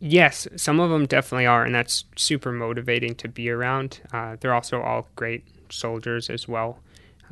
Yes, 0.00 0.46
some 0.56 0.78
of 0.78 0.90
them 0.90 1.06
definitely 1.06 1.46
are, 1.46 1.64
and 1.64 1.74
that's 1.74 2.04
super 2.16 2.52
motivating 2.52 3.14
to 3.16 3.28
be 3.28 3.50
around. 3.50 4.00
Uh, 4.12 4.36
they're 4.38 4.54
also 4.54 4.80
all 4.80 5.08
great 5.16 5.44
soldiers 5.70 6.30
as 6.30 6.46
well. 6.46 6.78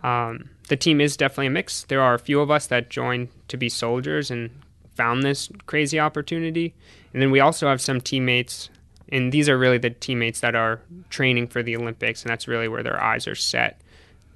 Um, 0.03 0.51
the 0.69 0.77
team 0.77 1.01
is 1.01 1.17
definitely 1.17 1.47
a 1.47 1.51
mix. 1.51 1.85
There 1.85 2.03
are 2.03 2.15
a 2.15 2.19
few 2.19 2.41
of 2.41 2.51
us 2.51 2.67
that 2.67 2.91
joined 2.91 3.29
to 3.49 3.57
be 3.57 3.69
soldiers 3.69 4.31
and 4.31 4.51
found 4.97 5.23
this 5.23 5.49
crazy 5.67 6.01
opportunity. 6.01 6.75
And 7.13 7.23
then 7.23 7.31
we 7.31 7.41
also 7.41 7.69
have 7.69 7.81
some 7.81 8.01
teammates, 8.01 8.69
and 9.11 9.31
these 9.31 9.49
are 9.49 9.57
really 9.57 9.79
the 9.79 9.91
teammates 9.91 10.41
that 10.41 10.55
are 10.55 10.81
training 11.09 11.47
for 11.49 11.63
the 11.63 11.77
Olympics, 11.77 12.23
and 12.23 12.31
that's 12.31 12.49
really 12.49 12.69
where 12.69 12.83
their 12.83 13.01
eyes 13.01 13.29
are 13.29 13.35
set, 13.37 13.81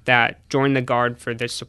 that 0.05 0.47
join 0.49 0.73
the 0.73 0.81
Guard 0.81 1.19
for 1.19 1.33
this 1.33 1.61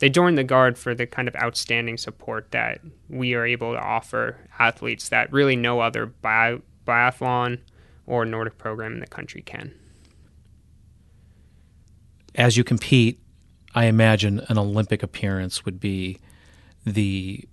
they 0.00 0.08
join 0.08 0.34
the 0.34 0.44
guard 0.44 0.76
for 0.76 0.94
the 0.94 1.06
kind 1.06 1.28
of 1.28 1.36
outstanding 1.36 1.96
support 1.96 2.50
that 2.50 2.80
we 3.08 3.34
are 3.34 3.46
able 3.46 3.72
to 3.72 3.78
offer 3.78 4.36
athletes 4.58 5.10
that 5.10 5.32
really 5.32 5.56
no 5.56 5.80
other 5.80 6.06
bi- 6.06 6.58
biathlon 6.86 7.60
or 8.06 8.24
Nordic 8.24 8.58
program 8.58 8.94
in 8.94 9.00
the 9.00 9.06
country 9.06 9.42
can. 9.42 9.72
As 12.34 12.56
you 12.56 12.64
compete, 12.64 13.20
I 13.74 13.84
imagine 13.84 14.40
an 14.48 14.58
Olympic 14.58 15.02
appearance 15.02 15.64
would 15.64 15.78
be 15.78 16.18
the 16.84 17.46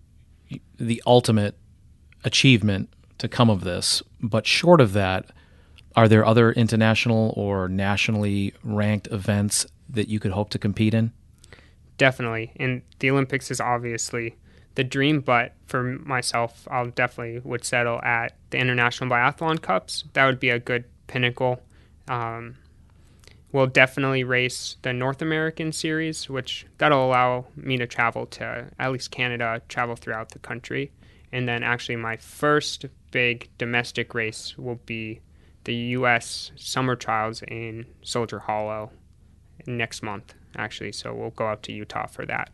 the 0.80 1.04
ultimate 1.06 1.58
achievement 2.24 2.89
to 3.18 3.27
come 3.27 3.50
of 3.50 3.62
this. 3.62 4.01
But 4.22 4.48
short 4.48 4.80
of 4.80 4.94
that, 4.94 5.25
are 5.96 6.08
there 6.08 6.25
other 6.25 6.54
international 6.54 7.34
or 7.36 7.68
nationally 7.68 8.54
ranked 8.63 9.08
events 9.12 9.66
that 9.89 10.08
you 10.08 10.20
could 10.20 10.32
hope 10.32 10.50
to 10.51 10.60
compete 10.60 10.94
in? 10.94 11.12
Definitely. 11.98 12.51
And 12.58 12.82
the 13.00 13.12
Olympics 13.12 13.51
is 13.51 13.60
obviously 13.60 14.38
the 14.75 14.84
dream, 14.84 15.22
but 15.22 15.54
for 15.66 15.84
myself, 15.84 16.68
I'll 16.70 16.88
definitely 16.92 17.39
would 17.39 17.66
settle 17.66 18.01
at 18.04 18.38
the 18.51 18.60
International 18.60 19.10
Biathlon 19.10 19.62
Cups. 19.62 20.04
That 20.13 20.25
would 20.25 20.39
be 20.39 20.50
a 20.50 20.60
good 20.60 20.86
pinnacle. 21.08 21.62
Um, 22.08 22.58
we'll 23.51 23.68
definitely 23.68 24.24
race 24.24 24.77
the 24.84 24.94
North 24.94 25.22
American 25.22 25.72
Series, 25.72 26.30
which 26.30 26.68
that'll 26.77 27.06
allow 27.06 27.46
me 27.56 27.77
to 27.77 27.88
travel 27.88 28.25
to 28.27 28.68
at 28.77 28.92
least 28.92 29.12
Canada, 29.12 29.62
travel 29.68 29.96
throughout 29.96 30.30
the 30.30 30.39
country. 30.39 30.92
And 31.32 31.48
then 31.48 31.63
actually, 31.63 31.98
my 31.98 32.16
first 32.18 32.86
big 33.12 33.50
domestic 33.58 34.13
race 34.13 34.58
will 34.58 34.80
be 34.86 35.22
the 35.66 35.75
U.S. 35.75 36.51
Summer 36.56 36.96
Trials 36.96 37.42
in 37.42 37.86
Soldier 38.01 38.39
Hollow 38.39 38.92
next 39.66 40.01
month 40.01 40.34
actually, 40.58 40.92
so 40.92 41.14
we'll 41.14 41.32
go 41.32 41.48
out 41.48 41.64
to 41.64 41.72
Utah 41.72 42.08
for 42.08 42.26
that. 42.26 42.50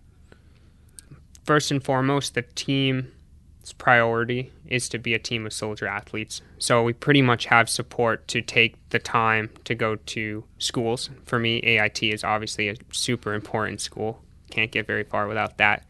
First 1.43 1.71
and 1.71 1.83
foremost, 1.83 2.35
the 2.35 2.41
team's 2.41 3.73
priority 3.77 4.51
is 4.65 4.87
to 4.89 4.97
be 4.97 5.13
a 5.13 5.19
team 5.19 5.45
of 5.45 5.53
soldier 5.53 5.87
athletes. 5.87 6.41
So 6.57 6.83
we 6.83 6.93
pretty 6.93 7.21
much 7.21 7.45
have 7.45 7.69
support 7.69 8.27
to 8.29 8.41
take 8.41 8.77
the 8.89 8.99
time 8.99 9.49
to 9.65 9.75
go 9.75 9.95
to 9.95 10.43
schools. 10.57 11.09
For 11.25 11.39
me, 11.39 11.57
AIT 11.59 12.03
is 12.03 12.23
obviously 12.23 12.69
a 12.69 12.75
super 12.91 13.33
important 13.33 13.81
school. 13.81 14.21
Can't 14.51 14.71
get 14.71 14.87
very 14.87 15.03
far 15.03 15.27
without 15.27 15.57
that. 15.57 15.85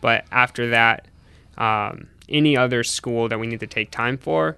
But 0.00 0.24
after 0.30 0.70
that, 0.70 1.08
um, 1.56 2.08
any 2.28 2.56
other 2.56 2.84
school 2.84 3.28
that 3.28 3.40
we 3.40 3.46
need 3.46 3.60
to 3.60 3.66
take 3.66 3.90
time 3.90 4.18
for, 4.18 4.56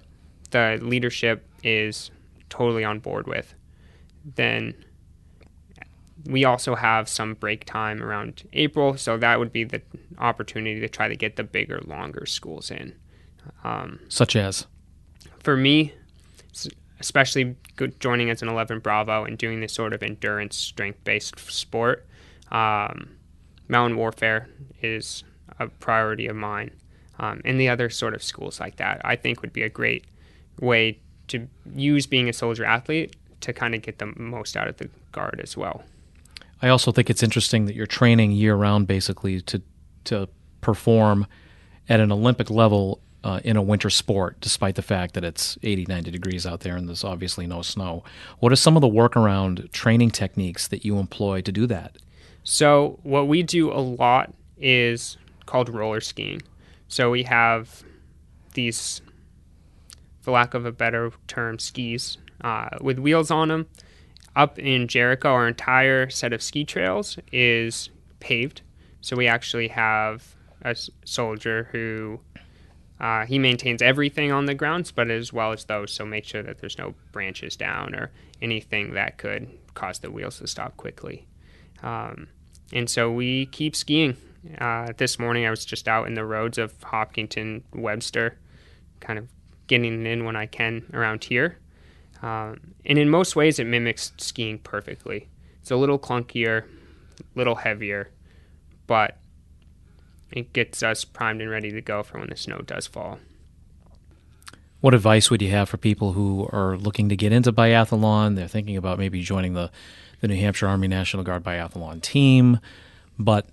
the 0.51 0.79
leadership 0.81 1.47
is 1.63 2.11
totally 2.49 2.83
on 2.83 2.99
board 2.99 3.27
with. 3.27 3.55
Then 4.35 4.75
we 6.25 6.45
also 6.45 6.75
have 6.75 7.09
some 7.09 7.33
break 7.33 7.65
time 7.65 8.01
around 8.01 8.47
April, 8.53 8.97
so 8.97 9.17
that 9.17 9.39
would 9.39 9.51
be 9.51 9.63
the 9.63 9.81
opportunity 10.17 10.79
to 10.79 10.89
try 10.89 11.07
to 11.07 11.15
get 11.15 11.35
the 11.35 11.43
bigger, 11.43 11.81
longer 11.85 12.25
schools 12.25 12.71
in. 12.71 12.95
Um, 13.63 13.99
Such 14.09 14.35
as? 14.35 14.67
For 15.39 15.57
me, 15.57 15.93
especially 16.99 17.55
joining 17.99 18.29
as 18.29 18.41
an 18.41 18.47
11 18.47 18.79
Bravo 18.79 19.25
and 19.25 19.37
doing 19.37 19.59
this 19.61 19.73
sort 19.73 19.93
of 19.93 20.03
endurance, 20.03 20.55
strength 20.55 21.03
based 21.03 21.39
sport, 21.39 22.05
um, 22.51 23.09
mountain 23.67 23.97
warfare 23.97 24.47
is 24.81 25.23
a 25.59 25.67
priority 25.67 26.27
of 26.27 26.35
mine. 26.35 26.71
Um, 27.19 27.41
and 27.45 27.59
the 27.59 27.69
other 27.69 27.89
sort 27.89 28.13
of 28.13 28.23
schools 28.23 28.59
like 28.59 28.77
that, 28.77 29.01
I 29.03 29.15
think 29.15 29.41
would 29.41 29.53
be 29.53 29.63
a 29.63 29.69
great 29.69 30.05
way 30.59 30.99
to 31.27 31.47
use 31.75 32.05
being 32.05 32.29
a 32.29 32.33
soldier 32.33 32.65
athlete 32.65 33.15
to 33.41 33.53
kind 33.53 33.73
of 33.73 33.81
get 33.81 33.99
the 33.99 34.13
most 34.17 34.55
out 34.57 34.67
of 34.67 34.77
the 34.77 34.89
guard 35.11 35.39
as 35.43 35.55
well. 35.55 35.83
I 36.61 36.69
also 36.69 36.91
think 36.91 37.09
it's 37.09 37.23
interesting 37.23 37.65
that 37.65 37.75
you're 37.75 37.87
training 37.87 38.31
year 38.31 38.55
round 38.55 38.87
basically 38.87 39.41
to 39.41 39.61
to 40.05 40.29
perform 40.61 41.27
at 41.89 41.99
an 41.99 42.11
Olympic 42.11 42.49
level 42.49 43.01
uh, 43.23 43.39
in 43.43 43.55
a 43.55 43.61
winter 43.61 43.89
sport, 43.89 44.37
despite 44.39 44.75
the 44.75 44.81
fact 44.81 45.13
that 45.13 45.23
it's 45.23 45.57
80, 45.61 45.85
90 45.87 46.11
degrees 46.11 46.45
out 46.45 46.61
there 46.61 46.75
and 46.75 46.87
there's 46.87 47.03
obviously 47.03 47.45
no 47.45 47.61
snow. 47.61 48.03
What 48.39 48.51
are 48.51 48.55
some 48.55 48.75
of 48.75 48.81
the 48.81 48.87
workaround 48.87 49.71
training 49.71 50.11
techniques 50.11 50.67
that 50.69 50.83
you 50.83 50.97
employ 50.97 51.41
to 51.41 51.51
do 51.51 51.67
that? 51.67 51.97
So, 52.43 52.99
what 53.03 53.27
we 53.27 53.43
do 53.43 53.71
a 53.71 53.77
lot 53.77 54.33
is 54.57 55.17
called 55.45 55.69
roller 55.69 56.01
skiing. 56.01 56.41
So, 56.87 57.11
we 57.11 57.23
have 57.23 57.83
these, 58.53 59.01
for 60.21 60.31
lack 60.31 60.55
of 60.55 60.65
a 60.65 60.71
better 60.71 61.11
term, 61.27 61.59
skis 61.59 62.17
uh, 62.43 62.69
with 62.81 62.97
wheels 62.97 63.29
on 63.29 63.49
them 63.49 63.67
up 64.35 64.59
in 64.59 64.87
Jericho, 64.87 65.29
our 65.29 65.47
entire 65.47 66.09
set 66.09 66.33
of 66.33 66.41
ski 66.41 66.63
trails 66.63 67.17
is 67.31 67.89
paved. 68.19 68.61
So 69.01 69.15
we 69.15 69.27
actually 69.27 69.69
have 69.69 70.35
a 70.61 70.75
soldier 71.05 71.69
who 71.71 72.19
uh, 72.99 73.25
he 73.25 73.39
maintains 73.39 73.81
everything 73.81 74.31
on 74.31 74.45
the 74.45 74.53
grounds, 74.53 74.91
but 74.91 75.09
as 75.09 75.33
well 75.33 75.51
as 75.51 75.65
those. 75.65 75.91
So 75.91 76.05
make 76.05 76.23
sure 76.23 76.43
that 76.43 76.59
there's 76.59 76.77
no 76.77 76.93
branches 77.11 77.55
down 77.55 77.95
or 77.95 78.11
anything 78.41 78.93
that 78.93 79.17
could 79.17 79.49
cause 79.73 79.99
the 79.99 80.11
wheels 80.11 80.37
to 80.37 80.47
stop 80.47 80.77
quickly. 80.77 81.27
Um, 81.81 82.27
and 82.71 82.89
so 82.89 83.11
we 83.11 83.47
keep 83.47 83.75
skiing. 83.75 84.17
Uh, 84.59 84.93
this 84.97 85.19
morning 85.19 85.45
I 85.45 85.49
was 85.49 85.65
just 85.65 85.87
out 85.87 86.07
in 86.07 86.13
the 86.13 86.25
roads 86.25 86.57
of 86.57 86.81
Hopkinton, 86.83 87.63
Webster, 87.73 88.37
kind 88.99 89.19
of 89.19 89.27
getting 89.67 90.05
in 90.05 90.25
when 90.25 90.35
I 90.35 90.45
can 90.45 90.83
around 90.93 91.23
here. 91.23 91.57
Um, 92.21 92.73
and 92.85 92.97
in 92.97 93.09
most 93.09 93.35
ways, 93.35 93.59
it 93.59 93.65
mimics 93.65 94.11
skiing 94.17 94.59
perfectly. 94.59 95.27
It's 95.61 95.71
a 95.71 95.75
little 95.75 95.99
clunkier, 95.99 96.63
a 96.63 96.65
little 97.35 97.55
heavier, 97.55 98.11
but 98.87 99.17
it 100.31 100.53
gets 100.53 100.81
us 100.83 101.03
primed 101.03 101.41
and 101.41 101.49
ready 101.49 101.71
to 101.71 101.81
go 101.81 102.03
for 102.03 102.19
when 102.19 102.29
the 102.29 102.37
snow 102.37 102.59
does 102.59 102.87
fall. 102.87 103.19
What 104.79 104.95
advice 104.95 105.29
would 105.29 105.41
you 105.41 105.51
have 105.51 105.69
for 105.69 105.77
people 105.77 106.13
who 106.13 106.49
are 106.51 106.75
looking 106.75 107.09
to 107.09 107.15
get 107.15 107.31
into 107.31 107.53
biathlon? 107.53 108.35
They're 108.35 108.47
thinking 108.47 108.77
about 108.77 108.97
maybe 108.97 109.21
joining 109.21 109.53
the, 109.53 109.69
the 110.21 110.27
New 110.27 110.35
Hampshire 110.35 110.67
Army 110.67 110.87
National 110.87 111.23
Guard 111.23 111.43
biathlon 111.43 112.01
team, 112.01 112.59
but 113.19 113.47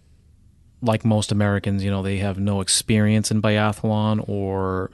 like 0.81 1.05
most 1.05 1.31
Americans, 1.31 1.85
you 1.85 1.91
know, 1.91 2.03
they 2.03 2.19
have 2.19 2.39
no 2.39 2.61
experience 2.61 3.31
in 3.31 3.43
biathlon 3.43 4.27
or 4.27 4.91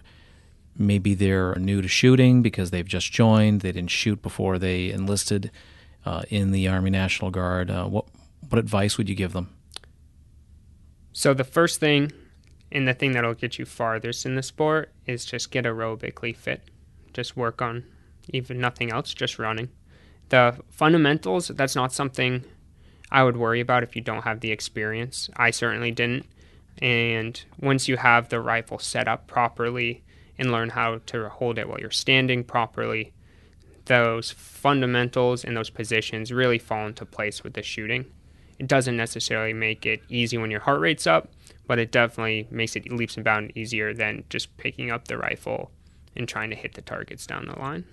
maybe 0.76 1.14
they're 1.14 1.54
new 1.56 1.82
to 1.82 1.88
shooting 1.88 2.42
because 2.42 2.70
they've 2.70 2.86
just 2.86 3.12
joined. 3.12 3.60
They 3.60 3.72
didn't 3.72 3.90
shoot 3.90 4.22
before 4.22 4.58
they 4.58 4.90
enlisted 4.90 5.50
uh, 6.04 6.22
in 6.28 6.50
the 6.50 6.68
Army 6.68 6.90
National 6.90 7.30
Guard. 7.30 7.70
Uh, 7.70 7.86
what 7.86 8.06
what 8.48 8.58
advice 8.58 8.98
would 8.98 9.08
you 9.08 9.14
give 9.14 9.32
them? 9.32 9.48
So 11.12 11.32
the 11.32 11.44
first 11.44 11.80
thing 11.80 12.12
and 12.70 12.86
the 12.86 12.94
thing 12.94 13.12
that'll 13.12 13.34
get 13.34 13.58
you 13.58 13.64
farthest 13.64 14.26
in 14.26 14.34
the 14.34 14.42
sport 14.42 14.92
is 15.06 15.24
just 15.24 15.50
get 15.50 15.64
aerobically 15.64 16.36
fit. 16.36 16.62
Just 17.12 17.36
work 17.36 17.62
on 17.62 17.84
even 18.28 18.58
nothing 18.58 18.92
else, 18.92 19.14
just 19.14 19.38
running. 19.38 19.70
The 20.28 20.58
fundamentals, 20.70 21.48
that's 21.48 21.76
not 21.76 21.92
something 21.92 22.44
I 23.10 23.22
would 23.22 23.36
worry 23.36 23.60
about 23.60 23.82
if 23.82 23.94
you 23.94 24.02
don't 24.02 24.22
have 24.22 24.40
the 24.40 24.50
experience. 24.50 25.30
I 25.36 25.50
certainly 25.50 25.90
didn't. 25.90 26.26
And 26.82 27.40
once 27.60 27.86
you 27.86 27.96
have 27.96 28.28
the 28.28 28.40
rifle 28.40 28.78
set 28.78 29.06
up 29.06 29.26
properly 29.26 30.02
and 30.38 30.50
learn 30.50 30.70
how 30.70 31.00
to 31.06 31.28
hold 31.28 31.58
it 31.58 31.68
while 31.68 31.80
you're 31.80 31.90
standing 31.90 32.44
properly, 32.44 33.12
those 33.86 34.30
fundamentals 34.30 35.44
and 35.44 35.56
those 35.56 35.70
positions 35.70 36.32
really 36.32 36.58
fall 36.58 36.86
into 36.86 37.04
place 37.04 37.44
with 37.44 37.54
the 37.54 37.62
shooting. 37.62 38.06
It 38.58 38.66
doesn't 38.66 38.96
necessarily 38.96 39.52
make 39.52 39.84
it 39.84 40.02
easy 40.08 40.38
when 40.38 40.50
your 40.50 40.60
heart 40.60 40.80
rate's 40.80 41.06
up, 41.06 41.28
but 41.66 41.78
it 41.78 41.90
definitely 41.90 42.46
makes 42.50 42.76
it 42.76 42.90
leaps 42.90 43.16
and 43.16 43.24
bounds 43.24 43.52
easier 43.56 43.92
than 43.92 44.24
just 44.30 44.56
picking 44.56 44.90
up 44.90 45.08
the 45.08 45.18
rifle 45.18 45.70
and 46.16 46.28
trying 46.28 46.50
to 46.50 46.56
hit 46.56 46.74
the 46.74 46.82
targets 46.82 47.26
down 47.26 47.46
the 47.46 47.58
line. 47.58 47.84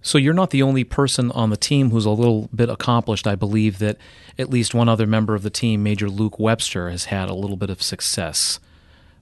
So 0.00 0.18
you're 0.18 0.34
not 0.34 0.50
the 0.50 0.62
only 0.62 0.84
person 0.84 1.32
on 1.32 1.50
the 1.50 1.56
team 1.56 1.90
who's 1.90 2.04
a 2.04 2.10
little 2.10 2.48
bit 2.54 2.68
accomplished. 2.68 3.26
I 3.26 3.34
believe 3.34 3.78
that 3.78 3.96
at 4.38 4.50
least 4.50 4.74
one 4.74 4.88
other 4.88 5.06
member 5.06 5.34
of 5.34 5.42
the 5.42 5.50
team, 5.50 5.82
Major 5.82 6.08
Luke 6.08 6.38
Webster, 6.38 6.90
has 6.90 7.06
had 7.06 7.28
a 7.28 7.34
little 7.34 7.56
bit 7.56 7.70
of 7.70 7.82
success. 7.82 8.60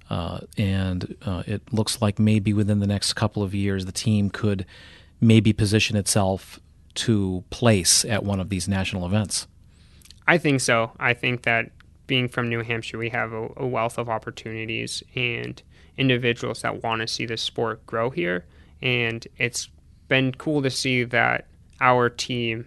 Uh, 0.08 0.40
and 0.56 1.16
uh, 1.22 1.42
it 1.46 1.62
looks 1.72 2.00
like 2.00 2.18
maybe 2.18 2.52
within 2.52 2.80
the 2.80 2.86
next 2.86 3.14
couple 3.14 3.42
of 3.42 3.54
years, 3.54 3.86
the 3.86 3.92
team 3.92 4.30
could 4.30 4.64
maybe 5.20 5.52
position 5.52 5.96
itself 5.96 6.60
to 6.94 7.44
place 7.50 8.04
at 8.04 8.24
one 8.24 8.40
of 8.40 8.48
these 8.48 8.68
national 8.68 9.04
events. 9.04 9.46
I 10.26 10.38
think 10.38 10.60
so. 10.60 10.92
I 10.98 11.14
think 11.14 11.42
that 11.42 11.70
being 12.06 12.28
from 12.28 12.48
New 12.48 12.62
Hampshire, 12.62 12.98
we 12.98 13.10
have 13.10 13.32
a, 13.32 13.48
a 13.56 13.66
wealth 13.66 13.98
of 13.98 14.08
opportunities 14.08 15.02
and 15.14 15.60
individuals 15.96 16.62
that 16.62 16.82
want 16.82 17.00
to 17.02 17.08
see 17.08 17.26
the 17.26 17.36
sport 17.36 17.84
grow 17.86 18.10
here. 18.10 18.44
And 18.80 19.26
it's 19.38 19.68
been 20.08 20.32
cool 20.32 20.62
to 20.62 20.70
see 20.70 21.04
that 21.04 21.46
our 21.80 22.08
team 22.08 22.66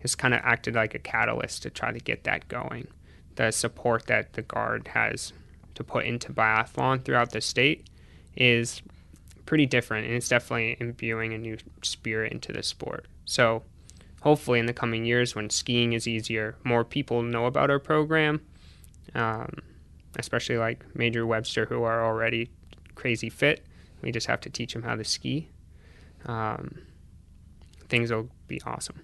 has 0.00 0.14
kind 0.14 0.34
of 0.34 0.40
acted 0.42 0.74
like 0.74 0.94
a 0.94 0.98
catalyst 0.98 1.62
to 1.62 1.70
try 1.70 1.92
to 1.92 1.98
get 1.98 2.24
that 2.24 2.48
going. 2.48 2.88
The 3.36 3.50
support 3.50 4.06
that 4.06 4.32
the 4.32 4.42
Guard 4.42 4.88
has 4.88 5.32
to 5.80 5.84
put 5.84 6.04
into 6.04 6.30
biathlon 6.30 7.02
throughout 7.02 7.32
the 7.32 7.40
state 7.40 7.86
is 8.36 8.82
pretty 9.46 9.64
different, 9.64 10.06
and 10.06 10.14
it's 10.14 10.28
definitely 10.28 10.76
imbuing 10.78 11.32
a 11.32 11.38
new 11.38 11.56
spirit 11.82 12.32
into 12.32 12.52
the 12.52 12.62
sport. 12.62 13.06
So, 13.24 13.62
hopefully, 14.20 14.58
in 14.58 14.66
the 14.66 14.74
coming 14.74 15.06
years, 15.06 15.34
when 15.34 15.48
skiing 15.48 15.94
is 15.94 16.06
easier, 16.06 16.56
more 16.64 16.84
people 16.84 17.22
know 17.22 17.46
about 17.46 17.70
our 17.70 17.78
program, 17.78 18.42
um, 19.14 19.56
especially 20.18 20.58
like 20.58 20.84
Major 20.94 21.26
Webster, 21.26 21.64
who 21.64 21.82
are 21.82 22.04
already 22.04 22.50
crazy 22.94 23.30
fit. 23.30 23.64
We 24.02 24.12
just 24.12 24.26
have 24.26 24.42
to 24.42 24.50
teach 24.50 24.74
them 24.74 24.82
how 24.82 24.96
to 24.96 25.04
ski. 25.04 25.48
Um, 26.26 26.82
things 27.88 28.12
will 28.12 28.28
be 28.48 28.60
awesome. 28.66 29.00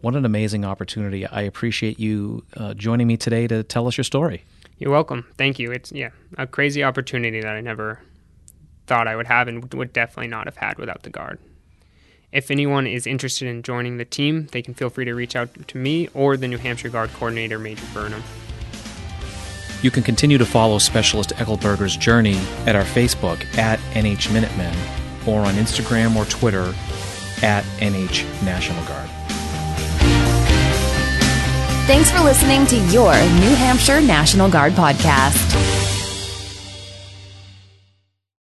What 0.00 0.16
an 0.16 0.24
amazing 0.24 0.64
opportunity. 0.64 1.26
I 1.26 1.42
appreciate 1.42 2.00
you 2.00 2.44
uh, 2.56 2.72
joining 2.72 3.06
me 3.06 3.18
today 3.18 3.46
to 3.48 3.62
tell 3.62 3.86
us 3.86 3.98
your 3.98 4.04
story. 4.04 4.44
You're 4.78 4.90
welcome. 4.90 5.26
Thank 5.38 5.58
you. 5.58 5.72
It's 5.72 5.90
yeah, 5.92 6.10
a 6.36 6.46
crazy 6.46 6.84
opportunity 6.84 7.40
that 7.40 7.56
I 7.56 7.60
never 7.60 8.00
thought 8.86 9.08
I 9.08 9.16
would 9.16 9.26
have 9.26 9.48
and 9.48 9.72
would 9.74 9.92
definitely 9.92 10.28
not 10.28 10.46
have 10.46 10.56
had 10.56 10.78
without 10.78 11.02
the 11.02 11.10
guard. 11.10 11.38
If 12.32 12.50
anyone 12.50 12.86
is 12.86 13.06
interested 13.06 13.48
in 13.48 13.62
joining 13.62 13.96
the 13.96 14.04
team, 14.04 14.48
they 14.52 14.60
can 14.60 14.74
feel 14.74 14.90
free 14.90 15.06
to 15.06 15.14
reach 15.14 15.34
out 15.34 15.68
to 15.68 15.78
me 15.78 16.08
or 16.12 16.36
the 16.36 16.48
New 16.48 16.58
Hampshire 16.58 16.88
Guard 16.88 17.10
coordinator, 17.14 17.58
Major 17.58 17.86
Burnham. 17.94 18.22
You 19.82 19.90
can 19.90 20.02
continue 20.02 20.36
to 20.38 20.46
follow 20.46 20.78
Specialist 20.78 21.30
Eckelberger's 21.36 21.96
journey 21.96 22.36
at 22.66 22.76
our 22.76 22.82
Facebook 22.82 23.42
at 23.56 23.78
NH 23.92 24.32
Minutemen 24.32 24.76
or 25.26 25.40
on 25.40 25.54
Instagram 25.54 26.16
or 26.16 26.24
Twitter 26.26 26.74
at 27.42 27.64
NH 27.78 28.24
National 28.44 28.84
Guard. 28.84 29.08
Thanks 31.86 32.10
for 32.10 32.18
listening 32.18 32.66
to 32.66 32.76
your 32.92 33.12
New 33.12 33.54
Hampshire 33.54 34.00
National 34.00 34.50
Guard 34.50 34.72
podcast. 34.72 35.85